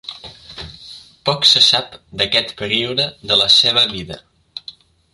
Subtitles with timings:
[1.29, 4.23] Poc se sap d'aquest període de la seva vida.